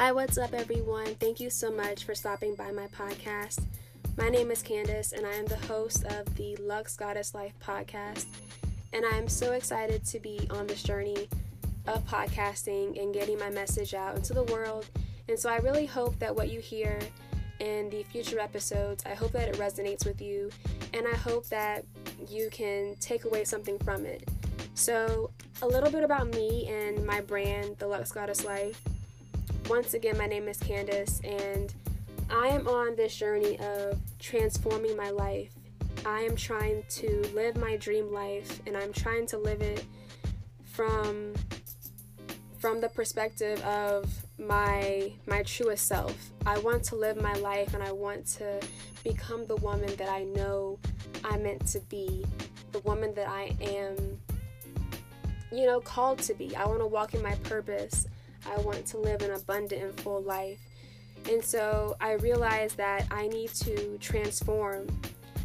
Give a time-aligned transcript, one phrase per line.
[0.00, 1.14] Hi, what's up, everyone?
[1.16, 3.62] Thank you so much for stopping by my podcast.
[4.16, 8.24] My name is Candace, and I am the host of the Luxe Goddess Life podcast.
[8.94, 11.28] And I am so excited to be on this journey
[11.86, 14.86] of podcasting and getting my message out into the world.
[15.28, 16.98] And so I really hope that what you hear
[17.58, 20.48] in the future episodes, I hope that it resonates with you,
[20.94, 21.84] and I hope that
[22.26, 24.26] you can take away something from it.
[24.72, 25.30] So,
[25.60, 28.82] a little bit about me and my brand, The Luxe Goddess Life.
[29.70, 31.72] Once again, my name is Candace, and
[32.28, 35.52] I am on this journey of transforming my life.
[36.04, 39.84] I am trying to live my dream life, and I'm trying to live it
[40.64, 41.34] from
[42.58, 46.16] from the perspective of my my truest self.
[46.44, 48.60] I want to live my life and I want to
[49.04, 50.80] become the woman that I know
[51.22, 52.26] I'm meant to be,
[52.72, 54.18] the woman that I am
[55.52, 56.56] you know called to be.
[56.56, 58.08] I want to walk in my purpose.
[58.46, 60.58] I want to live an abundant and full life.
[61.30, 64.86] And so I realized that I need to transform.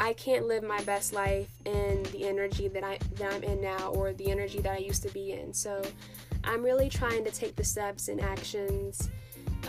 [0.00, 3.88] I can't live my best life in the energy that I that I'm in now
[3.90, 5.52] or the energy that I used to be in.
[5.52, 5.82] So
[6.44, 9.10] I'm really trying to take the steps and actions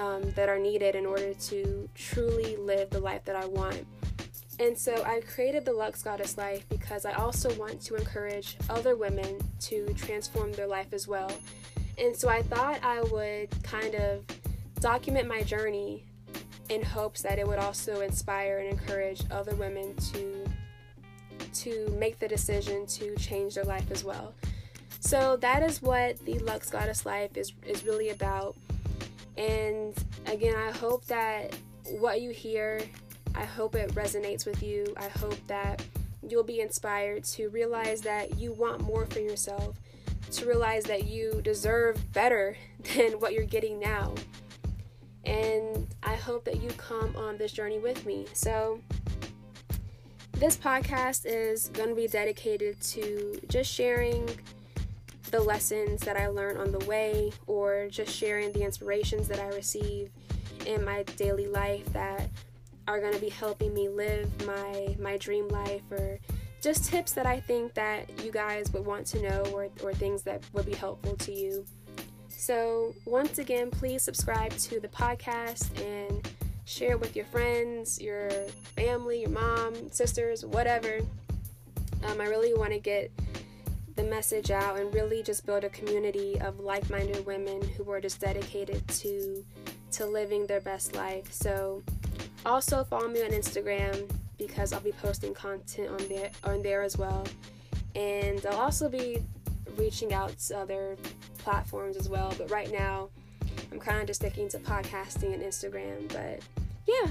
[0.00, 3.86] um, that are needed in order to truly live the life that I want.
[4.58, 8.96] And so I created the Luxe Goddess Life because I also want to encourage other
[8.96, 11.30] women to transform their life as well.
[11.98, 14.24] And so I thought I would kind of
[14.80, 16.04] document my journey
[16.68, 20.44] in hopes that it would also inspire and encourage other women to
[21.52, 24.34] to make the decision to change their life as well.
[25.00, 28.56] So that is what the Luxe Goddess Life is is really about.
[29.36, 29.94] And
[30.26, 31.56] again, I hope that
[31.98, 32.80] what you hear,
[33.34, 34.92] I hope it resonates with you.
[34.96, 35.82] I hope that
[36.28, 39.76] you'll be inspired to realize that you want more for yourself,
[40.32, 42.56] to realize that you deserve better
[42.94, 44.14] than what you're getting now.
[45.24, 48.26] And I hope that you come on this journey with me.
[48.32, 48.80] So,
[50.34, 54.28] this podcast is going to be dedicated to just sharing
[55.30, 59.48] the lessons that I learned on the way or just sharing the inspirations that I
[59.48, 60.10] receive
[60.66, 62.28] in my daily life that
[62.86, 66.20] are going to be helping me live my my dream life or
[66.62, 70.22] just tips that I think that you guys would want to know or, or things
[70.22, 71.64] that would be helpful to you.
[72.28, 76.28] So, once again, please subscribe to the podcast and
[76.64, 78.30] share it with your friends, your
[78.76, 81.00] family, your mom, sisters, whatever.
[82.04, 83.10] Um, I really want to get
[83.96, 88.20] the message out and really just build a community of like-minded women who are just
[88.20, 89.44] dedicated to
[89.92, 91.32] to living their best life.
[91.32, 91.82] So
[92.44, 94.10] also follow me on Instagram
[94.46, 97.26] because I'll be posting content on there on there as well.
[97.94, 99.22] And I'll also be
[99.76, 100.96] reaching out to other
[101.38, 103.10] platforms as well, but right now
[103.72, 106.40] I'm kind of just sticking to podcasting and Instagram, but
[106.86, 107.10] yeah.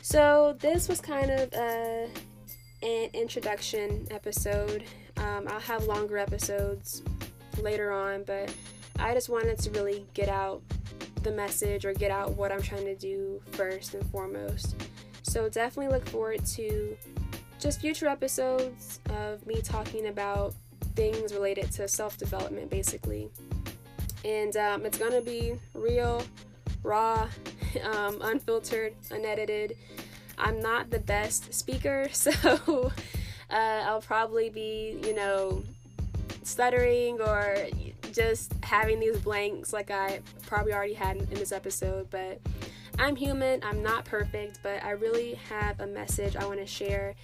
[0.00, 2.08] So this was kind of a
[2.82, 4.84] an introduction episode
[5.16, 7.02] um, I'll have longer episodes
[7.60, 8.54] later on, but
[8.98, 10.62] I just wanted to really get out
[11.22, 14.74] the message or get out what I'm trying to do first and foremost.
[15.22, 16.96] So definitely look forward to
[17.60, 20.54] just future episodes of me talking about
[20.94, 23.30] things related to self development, basically.
[24.24, 26.22] And um, it's gonna be real,
[26.82, 27.28] raw,
[27.84, 29.76] um, unfiltered, unedited.
[30.38, 32.92] I'm not the best speaker, so
[33.50, 35.62] uh, I'll probably be, you know,
[36.42, 37.56] stuttering or
[38.12, 42.10] just having these blanks like I probably already had in this episode.
[42.10, 42.40] But
[42.98, 47.14] I'm human, I'm not perfect, but I really have a message I want to share.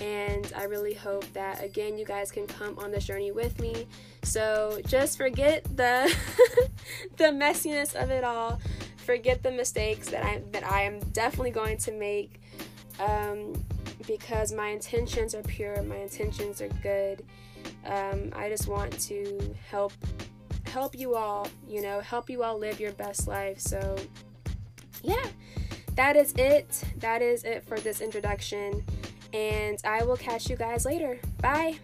[0.00, 3.86] And I really hope that again you guys can come on this journey with me.
[4.22, 6.14] So just forget the
[7.16, 8.60] the messiness of it all.
[8.96, 12.40] Forget the mistakes that I that I am definitely going to make.
[12.98, 13.54] Um,
[14.06, 17.24] because my intentions are pure, my intentions are good.
[17.84, 19.92] Um, I just want to help
[20.66, 23.60] help you all, you know, help you all live your best life.
[23.60, 23.96] So,
[25.02, 25.26] yeah,
[25.94, 26.82] that is it.
[26.96, 28.84] That is it for this introduction.
[29.32, 31.20] And I will catch you guys later.
[31.40, 31.78] Bye.